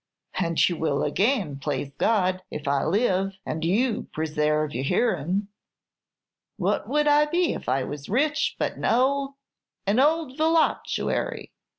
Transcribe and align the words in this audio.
"And 0.39 0.57
you 0.67 0.77
will 0.77 1.03
again, 1.03 1.57
plaze 1.59 1.91
God! 1.99 2.41
if 2.49 2.67
I 2.67 2.83
live, 2.85 3.37
and 3.45 3.63
you 3.63 4.07
pre 4.11 4.25
sarve 4.25 4.73
your 4.73 4.83
hearin'. 4.83 5.47
What 6.57 6.89
would 6.89 7.07
I 7.07 7.27
be 7.27 7.53
if 7.53 7.69
I 7.69 7.83
was 7.83 8.09
rich, 8.09 8.55
but 8.57 8.77
an 8.77 8.85
ould 8.85 9.33
an 9.85 9.99
ould 9.99 10.35
voluptuary?" 10.39 11.51